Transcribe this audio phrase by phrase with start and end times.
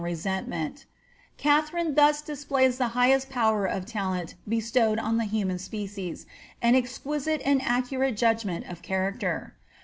[0.01, 0.85] 09 resentment
[1.37, 6.25] Katharine thus displays the highest powei of talent be stowed on the human species,
[6.59, 9.53] an exquisite and accurate judgment of character.